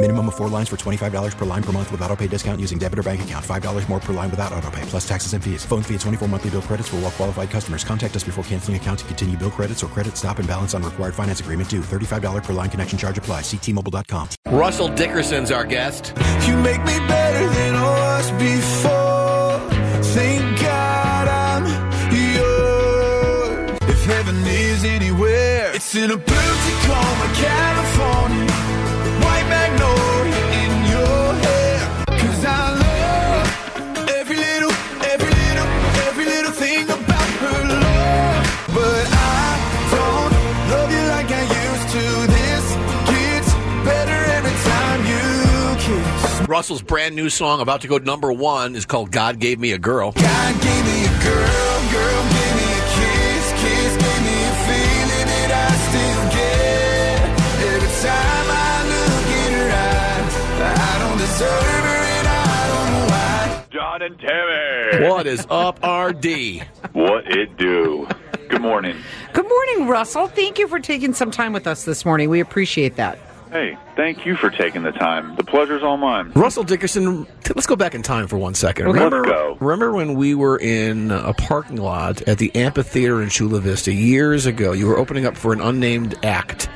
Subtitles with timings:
[0.00, 2.78] Minimum of four lines for $25 per line per month with auto pay discount using
[2.78, 3.44] debit or bank account.
[3.44, 5.64] $5 more per line without auto pay, plus taxes and fees.
[5.64, 7.82] Phone fee at 24 monthly bill credits for all well qualified customers.
[7.82, 10.84] Contact us before canceling account to continue bill credits or credit stop and balance on
[10.84, 11.80] required finance agreement due.
[11.80, 13.40] $35 per line connection charge apply.
[13.40, 14.28] Ctmobile.com.
[14.46, 16.12] Russell Dickerson's our guest.
[16.46, 19.58] You make me better than I was before.
[20.14, 21.66] Thank God I'm
[22.14, 23.78] yours.
[23.82, 28.17] If heaven is anywhere, it's in a blue Tacoma, California.
[46.58, 49.78] Russell's brand new song, about to go number one, is called God Gave Me a
[49.78, 50.10] Girl.
[50.10, 55.26] God gave me a girl, girl gave me a kiss, kiss gave me a feeling
[55.38, 57.22] that I still get.
[57.62, 63.06] Every time I look in her eyes, I don't deserve her and I don't know
[63.06, 63.64] why.
[63.70, 65.08] John and Tammy.
[65.08, 66.66] What is up, RD?
[66.92, 68.08] What it do?
[68.48, 68.96] Good morning.
[69.32, 70.26] Good morning, Russell.
[70.26, 72.30] Thank you for taking some time with us this morning.
[72.30, 73.16] We appreciate that.
[73.50, 75.34] Hey, thank you for taking the time.
[75.36, 76.32] The pleasure's all mine.
[76.34, 78.88] Russell Dickerson, t- let's go back in time for one second.
[78.88, 78.94] Okay.
[79.02, 79.56] Remember, go.
[79.60, 84.44] remember when we were in a parking lot at the amphitheater in Chula Vista years
[84.44, 84.72] ago?
[84.72, 86.68] You were opening up for an unnamed act.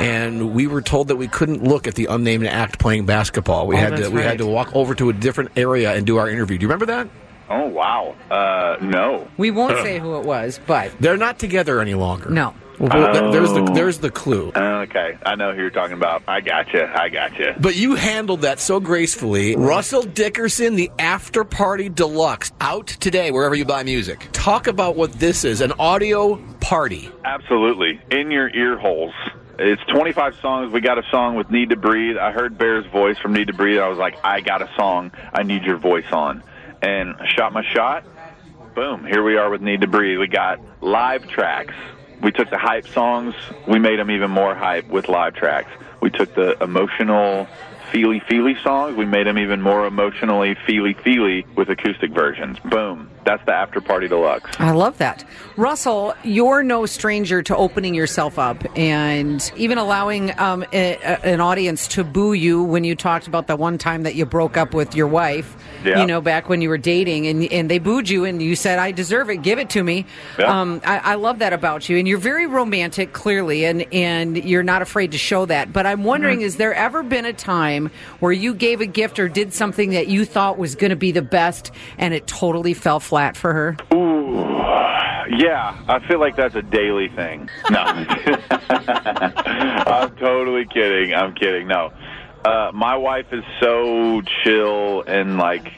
[0.00, 3.68] And we were told that we couldn't look at the unnamed act playing basketball.
[3.68, 6.04] We Oh, had to that's we had to walk over to a different area and
[6.04, 6.58] do our interview.
[6.58, 7.08] Do you remember that?
[7.48, 8.16] Oh wow.
[8.28, 9.28] Uh, no.
[9.36, 12.28] We won't say who it was, but They're not together any longer.
[12.30, 12.54] no.
[12.78, 13.74] Well, th- there's the Oh.
[13.74, 14.52] there's the clue.
[14.54, 16.22] Uh, okay, I know who you're talking about.
[16.28, 16.92] I gotcha.
[17.00, 17.54] I gotcha.
[17.60, 19.56] But you handled that so gracefully.
[19.56, 24.28] Russell Dickerson, the After Party Deluxe, out today wherever you buy music.
[24.32, 27.10] Talk about what this is an audio party.
[27.24, 28.00] Absolutely.
[28.10, 29.12] In your ear holes.
[29.56, 30.72] It's 25 songs.
[30.72, 32.16] We got a song with Need to Breathe.
[32.16, 33.78] I heard Bear's voice from Need to Breathe.
[33.78, 35.12] I was like, I got a song.
[35.32, 36.42] I need your voice on.
[36.82, 38.04] And I shot my shot.
[38.74, 39.04] Boom.
[39.06, 40.18] Here we are with Need to Breathe.
[40.18, 41.72] We got live tracks.
[42.22, 43.34] We took the hype songs.
[43.66, 45.70] We made them even more hype with live tracks.
[46.00, 47.46] We took the emotional,
[47.92, 48.96] feely feely songs.
[48.96, 52.58] We made them even more emotionally feely feely with acoustic versions.
[52.60, 53.13] Boom.
[53.24, 54.50] That's the After Party Deluxe.
[54.58, 55.24] I love that.
[55.56, 61.40] Russell, you're no stranger to opening yourself up and even allowing um, a, a- an
[61.40, 64.74] audience to boo you when you talked about the one time that you broke up
[64.74, 66.00] with your wife, Yeah.
[66.00, 68.78] you know, back when you were dating and, and they booed you and you said,
[68.78, 70.04] I deserve it, give it to me.
[70.38, 70.60] Yeah.
[70.60, 71.96] Um, I, I love that about you.
[71.98, 75.72] And you're very romantic, clearly, and, and you're not afraid to show that.
[75.72, 76.42] But I'm wondering, Mm-hmm.
[76.44, 80.08] has there ever been a time where you gave a gift or did something that
[80.08, 83.76] you thought was going to be the best and it totally fell flat for her?
[83.92, 84.34] Ooh,
[85.36, 87.48] yeah, I feel like that's a daily thing.
[87.70, 88.06] No, I'm
[90.16, 91.14] totally kidding.
[91.14, 91.66] I'm kidding.
[91.66, 91.92] No,
[92.44, 95.72] uh, my wife is so chill and like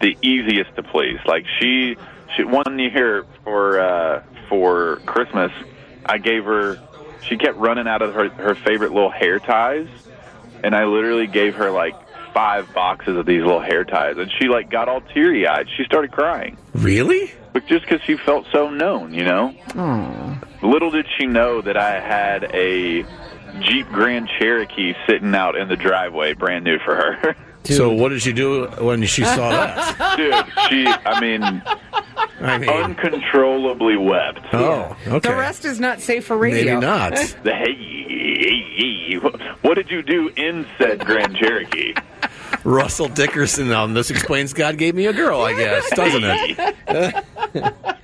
[0.00, 1.18] the easiest to please.
[1.26, 1.96] Like she,
[2.36, 5.52] she one year for uh, for Christmas,
[6.06, 6.80] I gave her.
[7.22, 9.88] She kept running out of her her favorite little hair ties,
[10.62, 11.94] and I literally gave her like
[12.34, 15.68] five boxes of these little hair ties, and she like got all teary eyed.
[15.76, 16.58] She started crying.
[16.74, 17.32] Really?
[17.54, 19.54] But just because she felt so known, you know.
[20.62, 23.04] Little did she know that I had a
[23.60, 27.36] Jeep Grand Cherokee sitting out in the driveway, brand new for her.
[27.66, 30.16] So what did she do when she saw that?
[30.18, 30.34] Dude,
[30.68, 31.42] she, I mean,
[32.42, 34.40] I mean, uncontrollably wept.
[34.52, 35.30] oh, okay.
[35.30, 36.74] The rest is not safe for radio.
[36.74, 37.14] Maybe not.
[37.42, 39.14] The hey, hey, hey,
[39.62, 41.94] what did you do in said Grand Cherokee?
[42.64, 47.24] Russell Dickerson on this explains God gave me a girl, I guess, doesn't it?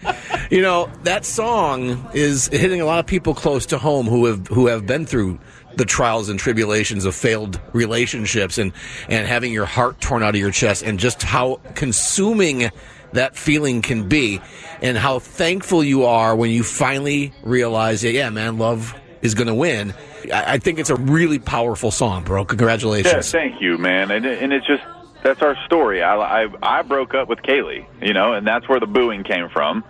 [0.50, 4.48] You know, that song is hitting a lot of people close to home who have
[4.48, 5.38] who have been through
[5.76, 8.72] the trials and tribulations of failed relationships and
[9.08, 12.68] and having your heart torn out of your chest and just how consuming
[13.12, 14.40] that feeling can be
[14.82, 19.48] and how thankful you are when you finally realize that, yeah, man, love is going
[19.48, 19.94] to win.
[20.32, 22.44] I, I think it's a really powerful song, bro.
[22.44, 23.32] Congratulations.
[23.32, 24.10] Yeah, thank you, man.
[24.10, 24.82] And and it's just
[25.22, 26.02] that's our story.
[26.02, 29.48] I, I I broke up with Kailey, you know, and that's where the booing came
[29.48, 29.84] from.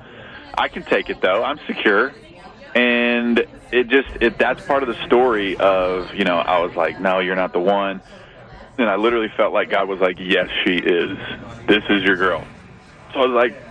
[0.56, 1.42] I can take it though.
[1.42, 2.12] I'm secure,
[2.74, 7.00] and it just it that's part of the story of you know I was like,
[7.00, 8.00] no, you're not the one,
[8.78, 11.18] and I literally felt like God was like, yes, she is.
[11.66, 12.44] This is your girl.
[13.12, 13.69] So I was like,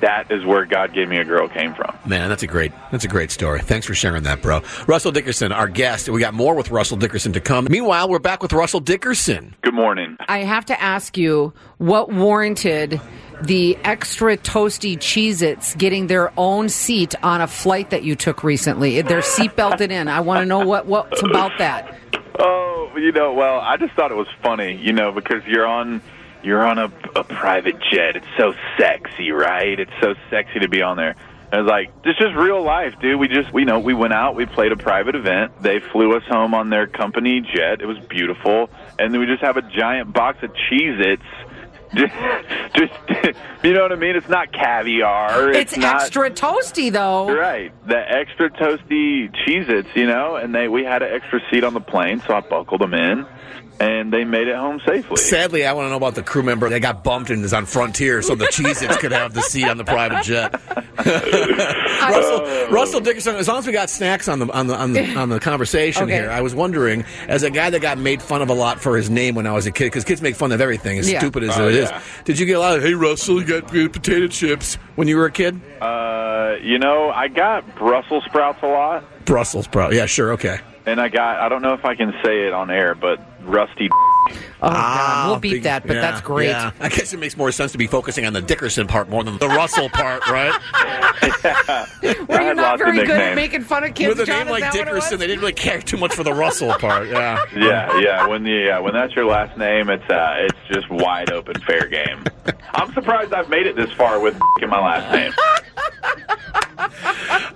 [0.00, 1.96] that is where God gave me a girl came from.
[2.04, 3.60] Man, that's a great that's a great story.
[3.60, 4.62] Thanks for sharing that, bro.
[4.86, 6.08] Russell Dickerson, our guest.
[6.08, 7.66] We got more with Russell Dickerson to come.
[7.70, 9.54] Meanwhile, we're back with Russell Dickerson.
[9.62, 10.16] Good morning.
[10.28, 13.00] I have to ask you what warranted
[13.42, 18.42] the extra toasty Cheez Its getting their own seat on a flight that you took
[18.42, 19.02] recently.
[19.02, 20.08] They're seat belted in.
[20.08, 21.98] I want to know what, what's about that.
[22.38, 26.00] Oh, you know, well, I just thought it was funny, you know, because you're on
[26.46, 26.84] you're on a,
[27.16, 28.14] a private jet.
[28.14, 29.80] It's so sexy, right?
[29.80, 31.16] It's so sexy to be on there.
[31.50, 33.18] I was like, this is real life, dude.
[33.18, 35.60] We just, we know, we went out, we played a private event.
[35.60, 37.80] They flew us home on their company jet.
[37.80, 41.22] It was beautiful, and then we just have a giant box of Cheez-Its.
[41.96, 42.12] Just,
[42.76, 42.92] just,
[43.64, 44.16] you know what I mean?
[44.16, 45.50] It's not caviar.
[45.52, 47.32] It's, not, extra toasty, though.
[47.34, 51.74] Right, the extra toasty Cheez-Its, you know, and they we had an extra seat on
[51.74, 53.26] the plane, so I buckled them in,
[53.80, 55.16] and they made it home safely.
[55.16, 57.66] Sadly, I want to know about the crew member that got bumped and is on
[57.66, 60.52] Frontier, so the Cheez-Its could have the seat on the private jet.
[60.96, 62.68] Russell, oh.
[62.70, 63.36] Russell Dickerson.
[63.36, 66.04] As long as we got snacks on the on the on the, on the conversation
[66.04, 66.14] Okay.
[66.14, 68.96] here, I was wondering, as a guy that got made fun of a lot for
[68.96, 71.18] his name when I was a kid, because kids make fun of everything, as Yeah.
[71.20, 71.85] stupid as Oh, it is.
[71.90, 72.02] Yeah.
[72.24, 75.16] Did you get a lot of "Hey Russell, you got good potato chips" when you
[75.16, 75.60] were a kid?
[75.80, 79.92] Uh, you know, I got Brussels sprouts a lot, Brussels sprout.
[79.92, 80.58] Yeah, sure, okay.
[80.86, 83.88] and I got I don't know if I can say it on air, but rusty.
[84.62, 85.30] Oh, God.
[85.30, 86.48] We'll beat big- that, but yeah, that's great.
[86.48, 86.70] yeah.
[86.80, 89.38] I guess it makes more sense to be focusing on the Dickerson part more than
[89.38, 90.52] the Russell part, right?
[91.22, 91.28] Were
[92.02, 93.36] you had not lots of very good at nicknames.
[93.36, 94.38] making fun of kids, With a John?
[94.40, 96.72] name like that what it Dickerson, they didn't really care too much for the Russell
[96.74, 97.08] part.
[97.08, 97.38] Yeah.
[97.56, 98.26] Yeah, yeah.
[98.26, 101.86] When the yeah, when that's your last name, it's uh, it's just wide open, fair
[101.86, 102.24] game.
[102.74, 105.32] I'm surprised I've made it this far with in my last name.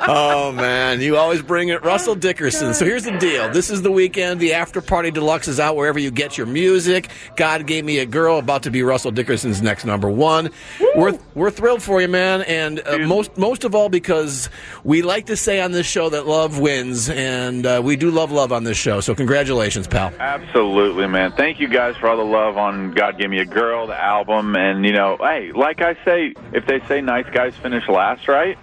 [0.03, 2.75] Oh man, you always bring it, Russell Dickerson.
[2.75, 4.41] So here's the deal: this is the weekend.
[4.41, 7.11] The after party deluxe is out wherever you get your music.
[7.37, 10.51] God gave me a girl, about to be Russell Dickerson's next number one.
[10.97, 14.49] We're we're thrilled for you, man, and uh, most most of all because
[14.85, 18.33] we like to say on this show that love wins, and uh, we do love
[18.33, 19.01] love on this show.
[19.01, 20.13] So congratulations, pal.
[20.19, 21.33] Absolutely, man.
[21.33, 24.57] Thank you guys for all the love on God Gave Me a Girl, the album,
[24.57, 28.59] and you know, hey, like I say, if they say nice guys finish last, right?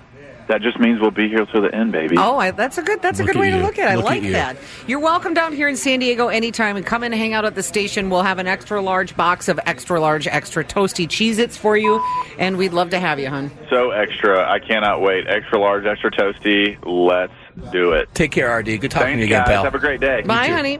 [0.48, 2.16] That just means we'll be here till the end, baby.
[2.18, 3.02] Oh, I, that's a good.
[3.02, 3.98] That's Look a good at way to look at it.
[3.98, 4.32] Look I like you.
[4.32, 4.56] that.
[4.88, 7.56] You're welcome down here in San Diego anytime, and come in and hang out at
[7.56, 8.10] the station.
[8.10, 12.02] We'll have an extra large box of extra large, extra toasty Cheez-Its for you,
[12.40, 13.52] and we'd love to have you, hon.
[13.70, 14.50] So extra.
[14.50, 15.28] I cannot wait.
[15.28, 16.78] Extra large, extra toasty.
[16.86, 17.34] Let's
[17.72, 18.08] do it.
[18.14, 18.66] Take care, RD.
[18.80, 19.48] Good talking Thanks, to you again, guys.
[19.48, 19.64] pal.
[19.66, 20.22] Have a great day.
[20.22, 20.80] Bye, honey.